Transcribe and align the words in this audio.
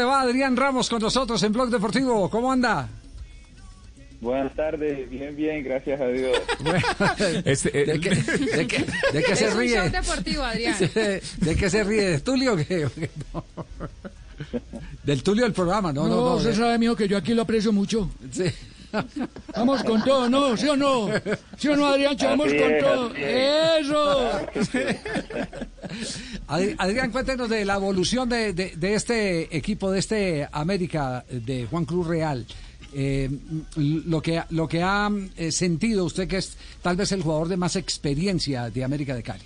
le 0.00 0.06
va 0.06 0.22
Adrián 0.22 0.56
Ramos 0.56 0.88
con 0.88 1.00
nosotros 1.02 1.42
en 1.42 1.52
Blog 1.52 1.68
Deportivo? 1.68 2.30
¿Cómo 2.30 2.50
anda? 2.50 2.88
Buenas 4.22 4.54
tardes, 4.54 5.08
bien, 5.10 5.34
bien, 5.36 5.62
gracias 5.62 6.00
a 6.00 6.06
Dios. 6.08 6.38
Este, 7.44 7.82
eh, 7.82 7.84
¿De, 7.86 8.00
qué, 8.00 8.10
de, 8.10 8.66
qué, 8.66 8.84
de 9.12 9.22
qué 9.22 9.36
se 9.36 9.46
Es 9.46 9.52
un 9.54 9.58
ríe? 9.60 9.76
show 9.76 9.90
deportivo, 9.90 10.42
Adrián. 10.42 10.76
¿De 11.38 11.56
qué 11.58 11.70
se 11.70 11.84
ríe? 11.84 12.02
¿De 12.12 12.20
Tulio 12.20 12.54
o 12.54 12.56
qué? 12.56 12.88
No. 13.34 13.44
Del 15.04 15.22
Tulio 15.22 15.44
del 15.44 15.52
programa, 15.52 15.92
no, 15.92 16.04
no, 16.08 16.14
No, 16.16 16.20
no. 16.30 16.34
usted 16.36 16.50
de- 16.50 16.56
sabe, 16.56 16.78
mijo, 16.78 16.96
que 16.96 17.06
yo 17.08 17.16
aquí 17.18 17.34
lo 17.34 17.42
aprecio 17.42 17.72
mucho. 17.72 18.10
sí. 18.32 18.44
Vamos 19.54 19.84
con 19.84 20.02
todo, 20.02 20.28
¿no? 20.28 20.56
¿Sí 20.56 20.66
o 20.68 20.76
no? 20.76 21.08
¿Sí 21.56 21.68
o 21.68 21.76
no, 21.76 21.86
Adrián? 21.86 22.16
Vamos 22.22 22.48
con 22.52 22.78
todo. 22.80 23.14
es. 23.14 23.86
¡Eso! 23.86 24.40
Ad- 26.48 26.74
Adrián, 26.78 27.10
cuéntenos 27.10 27.48
de 27.48 27.64
la 27.64 27.76
evolución 27.76 28.28
de, 28.28 28.72
este 28.94 29.56
equipo, 29.56 29.90
de 29.90 29.98
este 29.98 30.48
América 30.52 31.24
de 31.30 31.66
Juan 31.66 31.84
Cruz 31.84 32.06
Real. 32.06 32.46
Eh, 32.92 33.30
lo 33.76 34.20
que 34.20 34.42
lo 34.50 34.66
que 34.66 34.82
ha 34.82 35.08
eh, 35.36 35.52
sentido 35.52 36.04
usted 36.04 36.26
que 36.26 36.38
es 36.38 36.56
tal 36.82 36.96
vez 36.96 37.12
el 37.12 37.22
jugador 37.22 37.46
de 37.46 37.56
más 37.56 37.76
experiencia 37.76 38.68
de 38.68 38.82
América 38.82 39.14
de 39.14 39.22
Cali. 39.22 39.44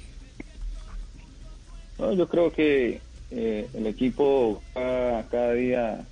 Yo 1.99 2.27
creo 2.29 2.51
que 2.53 3.01
eh, 3.31 3.69
el 3.75 3.87
equipo 3.87 4.63
cada, 4.73 5.23
cada 5.29 5.53
día 5.53 6.05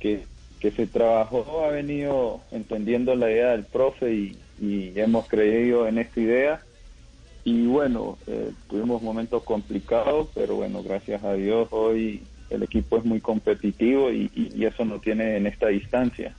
que, 0.00 0.24
que 0.58 0.70
se 0.72 0.86
trabajó 0.86 1.64
ha 1.64 1.70
venido 1.70 2.40
entendiendo 2.50 3.14
la 3.14 3.30
idea 3.30 3.50
del 3.50 3.64
profe 3.64 4.12
y, 4.14 4.36
y 4.60 4.92
hemos 4.96 5.28
creído 5.28 5.86
en 5.86 5.98
esta 5.98 6.20
idea. 6.20 6.62
Y 7.44 7.66
bueno, 7.66 8.18
eh, 8.26 8.52
tuvimos 8.68 9.02
momentos 9.02 9.42
complicados, 9.42 10.28
pero 10.34 10.56
bueno, 10.56 10.82
gracias 10.82 11.24
a 11.24 11.32
Dios 11.34 11.68
hoy 11.72 12.22
el 12.50 12.62
equipo 12.62 12.98
es 12.98 13.04
muy 13.04 13.20
competitivo 13.20 14.12
y, 14.12 14.30
y- 14.34 14.64
eso 14.64 14.84
no 14.84 15.00
tiene 15.00 15.36
en 15.38 15.46
esta 15.46 15.68
distancia. 15.68 16.36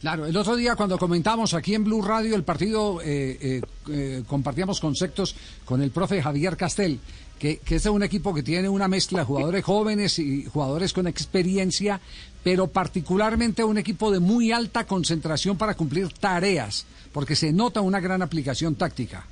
Claro, 0.00 0.26
el 0.26 0.36
otro 0.36 0.56
día 0.56 0.76
cuando 0.76 0.98
comentamos 0.98 1.54
aquí 1.54 1.74
en 1.74 1.84
Blue 1.84 2.02
Radio 2.02 2.36
el 2.36 2.42
partido, 2.44 3.00
eh, 3.00 3.38
eh, 3.40 3.60
eh, 3.90 4.22
compartíamos 4.26 4.78
conceptos 4.80 5.34
con 5.64 5.80
el 5.80 5.90
profe 5.90 6.20
Javier 6.20 6.56
Castel, 6.56 6.98
que, 7.38 7.58
que 7.58 7.76
es 7.76 7.86
un 7.86 8.02
equipo 8.02 8.34
que 8.34 8.42
tiene 8.42 8.68
una 8.68 8.88
mezcla 8.88 9.20
de 9.20 9.24
jugadores 9.24 9.64
jóvenes 9.64 10.18
y 10.18 10.44
jugadores 10.44 10.92
con 10.92 11.06
experiencia, 11.06 11.98
pero 12.44 12.66
particularmente 12.66 13.64
un 13.64 13.78
equipo 13.78 14.10
de 14.10 14.20
muy 14.20 14.52
alta 14.52 14.84
concentración 14.84 15.56
para 15.56 15.74
cumplir 15.74 16.08
tareas, 16.10 16.84
porque 17.12 17.34
se 17.34 17.52
nota 17.52 17.80
una 17.80 18.00
gran 18.00 18.20
aplicación 18.20 18.74
táctica. 18.74 19.26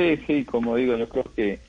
Sí, 0.00 0.16
sí, 0.26 0.44
como 0.46 0.76
digo, 0.76 0.96
yo 0.96 1.08
creo 1.10 1.24
que 1.36 1.60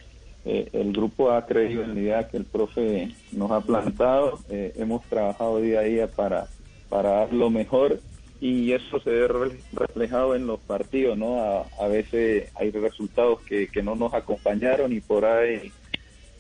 eh, 0.46 0.70
el 0.72 0.94
grupo 0.94 1.32
ha 1.32 1.46
creído 1.46 1.84
en 1.84 1.96
la 1.96 2.00
idea 2.00 2.28
que 2.30 2.38
el 2.38 2.46
profe 2.46 3.10
nos 3.34 3.52
ha 3.52 3.60
plantado, 3.60 4.40
eh, 4.50 4.72
hemos 4.78 5.04
trabajado 5.10 5.60
día 5.60 5.80
a 5.82 5.84
día 5.84 6.08
para, 6.08 6.48
para 6.88 7.09
dar 7.09 7.34
lo 7.34 7.50
mejor 7.50 8.00
y 8.40 8.72
eso 8.72 9.02
se 9.02 9.09
ve 9.09 9.28
re- 9.28 9.59
reflejado 9.74 10.34
en 10.34 10.48
los 10.48 10.62
partidos, 10.62 11.18
¿no? 11.18 11.42
A, 11.44 11.66
a 11.78 11.88
veces 11.90 12.50
hay 12.56 12.72
resultados 12.72 13.42
que, 13.42 13.68
que 13.68 13.84
no 13.84 13.96
nos 13.96 14.14
acompañaron 14.14 14.94
y 14.94 15.02
por 15.02 15.26
ahí 15.26 15.70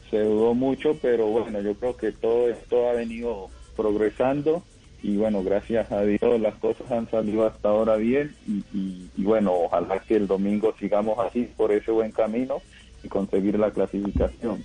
se 0.09 0.19
dudó 0.19 0.53
mucho, 0.53 0.97
pero 1.01 1.27
bueno, 1.27 1.59
yo 1.61 1.73
creo 1.75 1.97
que 1.97 2.13
todo 2.13 2.47
esto 2.49 2.87
ha 2.89 2.93
venido 2.93 3.49
progresando 3.75 4.63
y 5.03 5.17
bueno, 5.17 5.43
gracias 5.43 5.91
a 5.91 6.01
Dios 6.03 6.39
las 6.39 6.55
cosas 6.55 6.89
han 6.91 7.09
salido 7.09 7.45
hasta 7.47 7.69
ahora 7.69 7.95
bien 7.95 8.35
y, 8.47 8.63
y- 8.77 9.09
y 9.17 9.23
bueno, 9.23 9.51
ojalá 9.53 9.99
que 9.99 10.15
el 10.15 10.27
domingo 10.27 10.73
sigamos 10.79 11.17
así 11.19 11.49
por 11.57 11.71
ese 11.71 11.91
buen 11.91 12.11
camino 12.11 12.61
y 13.03 13.07
conseguir 13.07 13.57
la 13.57 13.71
clasificación. 13.71 14.63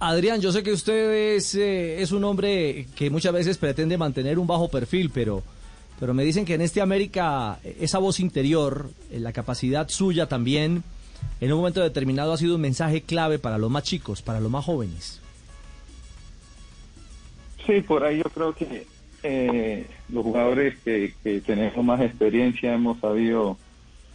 Adrián, 0.00 0.40
yo 0.40 0.52
sé 0.52 0.62
que 0.62 0.72
usted 0.72 1.34
es, 1.36 1.54
eh, 1.54 2.00
es 2.02 2.12
un 2.12 2.24
hombre 2.24 2.86
que 2.96 3.10
muchas 3.10 3.32
veces 3.32 3.58
pretende 3.58 3.96
mantener 3.96 4.38
un 4.38 4.46
bajo 4.46 4.68
perfil, 4.68 5.10
pero, 5.12 5.42
pero 5.98 6.14
me 6.14 6.24
dicen 6.24 6.44
que 6.44 6.54
en 6.54 6.60
este 6.60 6.80
América 6.80 7.58
esa 7.80 7.98
voz 7.98 8.20
interior, 8.20 8.90
eh, 9.10 9.18
la 9.20 9.32
capacidad 9.32 9.88
suya 9.88 10.26
también, 10.28 10.82
en 11.40 11.52
un 11.52 11.58
momento 11.58 11.80
determinado 11.80 12.32
ha 12.32 12.36
sido 12.36 12.54
un 12.56 12.60
mensaje 12.60 13.00
clave 13.02 13.38
para 13.38 13.56
los 13.58 13.70
más 13.70 13.82
chicos, 13.84 14.20
para 14.22 14.40
los 14.40 14.50
más 14.50 14.64
jóvenes. 14.64 15.20
Sí, 17.66 17.80
por 17.80 18.04
ahí 18.04 18.18
yo 18.18 18.24
creo 18.24 18.54
que 18.54 18.86
eh, 19.24 19.86
los 20.10 20.22
jugadores 20.22 20.76
que, 20.84 21.12
tenemos 21.44 21.84
más 21.84 22.00
experiencia 22.02 22.74
hemos 22.74 23.00
sabido 23.00 23.56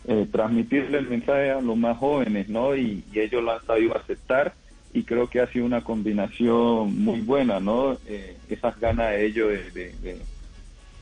eh, 0.08 0.28
transmitirle 0.31 1.00
el 1.00 1.09
mensaje 1.09 1.52
a 1.52 1.62
los 1.62 1.75
más 1.75 1.97
jóvenes, 1.97 2.47
¿no? 2.47 2.75
Y, 2.75 3.03
ellos 3.14 3.44
lo 3.44 3.52
han 3.52 3.66
sabido 3.66 3.97
aceptar 3.97 4.53
y 4.94 5.03
creo 5.03 5.28
que 5.28 5.42
ha 5.42 5.47
sido 5.47 5.66
una 5.66 5.81
combinación 5.81 7.03
muy 7.03 7.22
buena, 7.22 7.59
¿no? 7.59 7.97
Eh, 8.08 8.38
esas 8.50 8.80
ganas 8.80 9.09
de 9.12 9.25
ellos 9.25 9.50
de, 9.74 9.94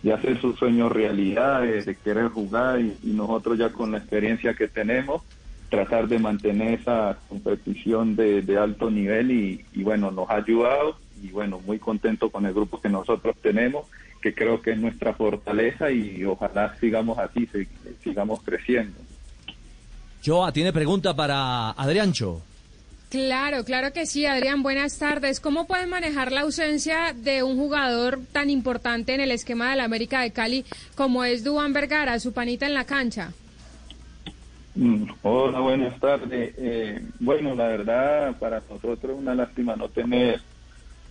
de, 0.01 0.13
hacer 0.13 0.39
sus 0.39 0.57
sueños 0.57 0.89
realidad, 0.89 1.63
de, 1.63 1.95
querer 1.95 2.29
jugar 2.29 2.79
y 2.79 2.95
nosotros 3.03 3.57
ya 3.57 3.74
con 3.74 3.91
la 3.91 3.97
experiencia 3.97 4.53
que 4.53 4.69
tenemos 4.69 5.22
tratar 5.69 6.07
de 6.07 6.19
mantener 6.19 6.79
esa 6.79 7.17
competición 7.28 8.16
de, 8.16 8.41
de 8.41 8.57
alto 8.57 8.89
nivel 8.89 9.31
y, 9.31 9.66
y 9.73 9.83
bueno, 9.83 10.11
nos 10.11 10.29
ha 10.29 10.35
ayudado 10.38 10.97
y 11.22 11.29
bueno, 11.29 11.59
muy 11.66 11.79
contento 11.79 12.29
con 12.29 12.45
el 12.45 12.53
grupo 12.53 12.79
que 12.79 12.89
nosotros 12.89 13.35
tenemos, 13.41 13.88
que 14.22 14.33
creo 14.33 14.61
que 14.61 14.72
es 14.72 14.77
nuestra 14.77 15.13
fortaleza 15.13 15.91
y 15.91 16.23
ojalá 16.23 16.75
sigamos 16.79 17.17
así, 17.17 17.47
sig- 17.47 17.67
sigamos 18.03 18.41
creciendo. 18.44 18.97
Joa, 20.25 20.51
tiene 20.51 20.73
pregunta 20.73 21.16
para 21.16 21.72
Adriancho. 21.72 22.41
Claro, 23.09 23.63
claro 23.63 23.94
que 23.94 24.06
sí, 24.06 24.25
Adrián. 24.25 24.63
Buenas 24.63 24.97
tardes. 25.00 25.39
¿Cómo 25.39 25.66
pueden 25.66 25.89
manejar 25.89 26.31
la 26.33 26.41
ausencia 26.41 27.13
de 27.16 27.41
un 27.41 27.56
jugador 27.56 28.19
tan 28.33 28.50
importante 28.50 29.13
en 29.13 29.22
el 29.22 29.31
esquema 29.31 29.69
de 29.69 29.77
la 29.77 29.85
América 29.85 30.19
de 30.22 30.31
Cali 30.31 30.66
como 30.95 31.23
es 31.23 31.44
Dubán 31.45 31.72
Vergara, 31.72 32.19
su 32.19 32.33
panita 32.33 32.66
en 32.66 32.73
la 32.73 32.83
cancha? 32.83 33.31
Mm, 34.77 35.05
Hola, 35.23 35.59
buenas 35.59 35.99
tardes. 35.99 36.53
Eh, 36.55 37.01
bueno, 37.19 37.55
la 37.55 37.67
verdad, 37.67 38.38
para 38.39 38.59
nosotros 38.69 38.99
es 39.01 39.09
una 39.09 39.33
lástima 39.33 39.75
no 39.75 39.89
tener 39.89 40.39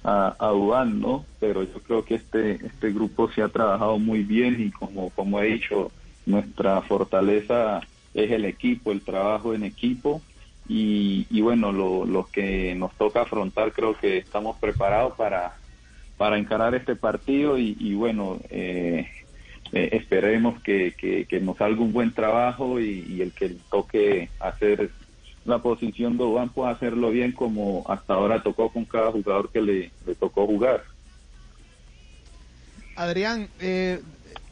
a, 0.05 0.37
a 0.39 0.85
¿no? 0.85 1.27
Pero 1.41 1.65
yo 1.65 1.83
creo 1.83 2.05
que 2.05 2.15
este 2.17 2.65
este 2.65 2.93
grupo 2.93 3.29
se 3.33 3.43
ha 3.43 3.49
trabajado 3.49 3.99
muy 3.99 4.23
bien 4.23 4.61
y 4.61 4.71
como, 4.71 5.11
como 5.11 5.41
he 5.41 5.47
dicho, 5.55 5.91
nuestra 6.27 6.81
fortaleza 6.83 7.81
es 8.15 8.31
el 8.31 8.45
equipo, 8.45 8.93
el 8.93 9.03
trabajo 9.05 9.53
en 9.53 9.65
equipo. 9.65 10.23
Y, 10.69 11.27
y 11.29 11.41
bueno, 11.41 11.73
lo, 11.73 12.05
lo 12.07 12.29
que 12.31 12.73
nos 12.77 12.95
toca 12.97 13.23
afrontar, 13.23 13.73
creo 13.73 13.97
que 13.99 14.19
estamos 14.19 14.59
preparados 14.61 15.15
para, 15.17 15.57
para 16.17 16.39
encarar 16.39 16.77
este 16.77 16.95
partido 16.95 17.59
y, 17.59 17.77
y 17.81 17.95
bueno, 17.95 18.39
eh, 18.49 19.09
eh, 19.77 19.91
esperemos 19.93 20.63
que, 20.63 20.95
que, 21.29 21.41
nos 21.41 21.59
salga 21.59 21.83
un 21.83 21.93
buen 21.93 22.11
trabajo 22.13 22.81
y, 22.81 23.21
el 23.21 23.33
que 23.33 23.57
toque 23.71 24.31
hacer 24.41 24.91
la 25.45 25.59
posición 25.59 26.17
de 26.17 26.25
Duván 26.25 26.49
pueda 26.49 26.71
hacerlo 26.71 27.11
bien 27.11 27.33
como 27.33 27.85
hasta 27.87 28.15
ahora 28.15 28.43
tocó 28.43 28.71
con 28.71 28.87
cada 28.87 29.13
jugador 29.13 29.51
que 29.51 29.61
le, 29.61 29.91
le 30.07 30.15
tocó 30.15 30.47
jugar. 30.47 30.83
Adrián, 32.97 33.51
eh, 33.61 34.01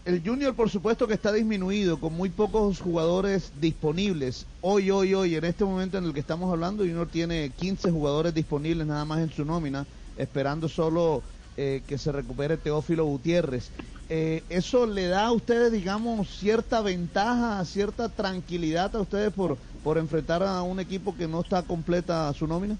el 0.04 0.22
Junior 0.22 0.54
por 0.54 0.68
supuesto 0.68 1.06
que 1.06 1.14
está 1.14 1.32
disminuido, 1.32 1.98
con 1.98 2.12
muy 2.12 2.28
pocos 2.28 2.80
jugadores 2.80 3.50
disponibles. 3.58 4.46
Hoy, 4.60 4.90
hoy, 4.90 5.14
hoy, 5.14 5.36
en 5.36 5.44
este 5.44 5.64
momento 5.64 5.96
en 5.96 6.04
el 6.04 6.12
que 6.12 6.20
estamos 6.20 6.52
hablando, 6.52 6.82
Junior 6.82 7.08
tiene 7.08 7.48
15 7.48 7.90
jugadores 7.90 8.34
disponibles 8.34 8.86
nada 8.86 9.06
más 9.06 9.20
en 9.20 9.30
su 9.30 9.46
nómina, 9.46 9.86
esperando 10.18 10.68
solo 10.68 11.22
eh, 11.56 11.82
que 11.86 11.96
se 11.96 12.12
recupere 12.12 12.58
Teófilo 12.58 13.06
Gutiérrez. 13.06 13.70
Eh, 14.16 14.44
¿Eso 14.48 14.86
le 14.86 15.08
da 15.08 15.26
a 15.26 15.32
ustedes, 15.32 15.72
digamos, 15.72 16.28
cierta 16.38 16.80
ventaja, 16.82 17.64
cierta 17.64 18.14
tranquilidad 18.14 18.94
a 18.94 19.00
ustedes 19.00 19.32
por, 19.32 19.58
por 19.82 19.98
enfrentar 19.98 20.40
a 20.44 20.62
un 20.62 20.78
equipo 20.78 21.16
que 21.16 21.26
no 21.26 21.40
está 21.40 21.64
completa 21.66 22.32
su 22.32 22.46
nómina? 22.46 22.78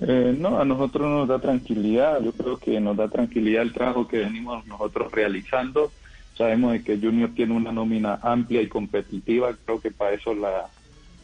Eh, 0.00 0.34
no, 0.38 0.60
a 0.60 0.64
nosotros 0.66 1.08
nos 1.08 1.28
da 1.28 1.40
tranquilidad, 1.40 2.20
yo 2.22 2.32
creo 2.34 2.58
que 2.58 2.80
nos 2.80 2.96
da 2.98 3.08
tranquilidad 3.08 3.62
el 3.62 3.72
trabajo 3.72 4.08
que 4.08 4.18
venimos 4.18 4.66
nosotros 4.66 5.10
realizando. 5.12 5.94
Sabemos 6.36 6.72
de 6.72 6.84
que 6.84 6.98
Junior 6.98 7.32
tiene 7.34 7.54
una 7.56 7.72
nómina 7.72 8.18
amplia 8.22 8.60
y 8.60 8.68
competitiva, 8.68 9.56
creo 9.64 9.80
que 9.80 9.92
para 9.92 10.14
eso 10.16 10.34
la, 10.34 10.70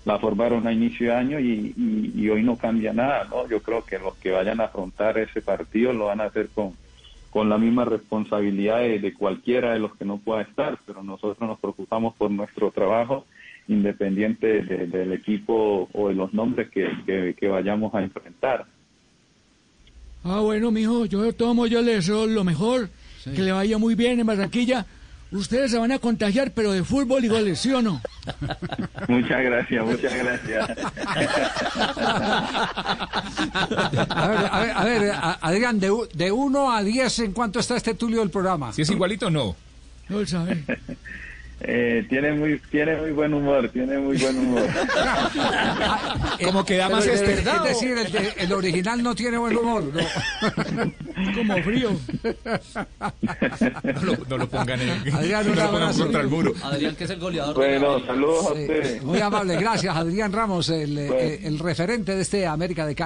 la 0.05 0.19
formaron 0.21 0.67
a 0.67 0.73
inicio 0.73 1.09
de 1.09 1.17
año 1.17 1.41
y, 1.41 1.75
y- 1.77 2.29
hoy 2.31 2.43
no 2.45 2.57
cambia 2.59 2.93
nada, 2.95 3.25
¿no? 3.25 3.49
Yo 3.49 3.63
creo 3.63 3.85
que 3.85 3.99
los 3.99 4.17
que 4.19 4.31
vayan 4.31 4.61
a 4.61 4.67
afrontar 4.67 5.19
ese 5.19 5.43
partido 5.43 5.93
lo 5.93 6.07
van 6.07 6.21
a 6.23 6.27
hacer 6.27 6.51
con, 6.53 6.79
con 7.31 7.49
la 7.49 7.59
misma 7.59 7.85
responsabilidad 7.85 8.79
de, 8.81 8.99
de 8.99 9.15
cualquiera 9.15 9.73
de 9.73 9.79
los 9.79 9.95
que 9.97 10.05
no 10.05 10.19
pueda 10.19 10.43
estar, 10.43 10.79
pero 10.87 11.03
nosotros 11.03 11.39
nos 11.49 11.61
preocupamos 11.61 12.15
por 12.17 12.31
nuestro 12.31 12.71
trabajo 12.73 13.25
independiente 13.69 14.63
de- 14.63 14.87
del 14.89 15.13
equipo 15.13 15.89
o 15.93 16.09
de 16.09 16.15
los 16.15 16.35
nombres 16.35 16.71
que, 16.71 16.89
que- 17.07 17.35
que 17.39 17.49
vayamos 17.49 17.95
a 17.95 18.03
enfrentar. 18.03 18.67
Ah, 20.25 20.41
bueno, 20.41 20.71
mijo, 20.71 21.07
yo 21.07 21.23
modos 21.55 21.71
yo 21.71 21.81
le 21.83 21.95
deseo 21.95 22.27
lo 22.27 22.43
mejor, 22.45 22.89
que 23.25 23.43
le 23.43 23.53
vaya 23.53 23.79
muy 23.79 23.95
bien 23.95 24.19
en 24.21 24.27
Barranquilla. 24.27 24.85
Ustedes 25.33 25.71
se 25.71 25.79
van 25.79 25.93
a 25.93 25.99
contagiar, 25.99 26.53
pero 26.53 26.73
de 26.73 26.83
fútbol 26.85 27.25
y 27.25 27.29
goles, 27.29 27.61
¿sí 27.61 27.73
o 27.73 27.81
no? 27.83 28.01
Muchas 29.09 29.43
gracias, 29.43 29.85
muchas 29.85 30.15
gracias. 30.15 30.71
A 34.11 34.29
ver, 34.29 34.39
a 34.51 34.61
ver, 34.61 34.71
a 34.77 34.85
ver, 34.85 35.11
a- 35.13 35.39
Adrián, 35.41 35.79
de, 35.81 35.91
de 36.15 36.33
1 36.33 36.73
a 36.73 36.83
10, 36.83 37.19
¿en 37.21 37.33
cuánto 37.33 37.61
está 37.61 37.77
este 37.77 37.95
Tulio 37.95 38.21
del 38.21 38.31
programa? 38.31 38.73
Si 38.73 38.83
es 38.83 38.91
igualito 38.91 39.27
o 39.27 39.31
no. 39.31 39.57
No 40.09 40.27
sabe. 40.27 40.65
Eh, 41.63 42.07
tiene 42.09 42.33
muy 42.33 42.59
tiene 42.71 42.97
muy 42.97 43.11
buen 43.11 43.35
humor, 43.35 43.69
tiene 43.69 43.99
muy 43.99 44.17
buen 44.17 44.39
humor. 44.39 44.63
Como 46.45 46.65
que 46.65 46.77
da 46.79 46.89
más 46.89 47.07
es 47.07 47.21
es, 47.21 47.27
verdad. 47.45 47.63
decir, 47.65 47.97
el, 47.99 48.11
de- 48.11 48.33
el 48.39 48.53
original 48.53 49.03
no 49.03 49.15
tiene 49.15 49.37
buen 49.37 49.57
humor. 49.57 49.85
¿no? 49.85 51.33
Como 51.37 51.63
frío. 51.63 51.91
No 53.85 54.03
lo, 54.03 54.17
no 54.29 54.39
lo 54.39 54.49
pongan 54.49 54.81
en 54.81 54.91
Adrián, 55.15 55.47
no 55.49 55.55
lo 55.55 55.71
pongan 55.71 55.95
contra 55.99 56.21
el 56.23 56.29
muro. 56.29 56.53
Adrián, 56.63 56.95
que 56.97 57.05
es 57.05 57.11
el 57.11 57.21
goleador. 57.21 57.55
Bueno, 57.55 58.07
saludos 58.07 58.47
a 58.47 58.53
ustedes. 58.53 59.03
muy 59.03 59.21
amable, 59.21 59.57
gracias, 59.57 59.95
Adrián 59.95 60.33
Ramos, 60.33 60.69
el, 60.71 60.97
eh, 60.99 61.07
Bueno. 61.09 61.47
el 61.49 61.59
referente 61.59 62.15
de 62.17 62.23
este 62.23 62.47
América 62.47 62.87
de 62.87 62.95
Cali. 62.95 62.99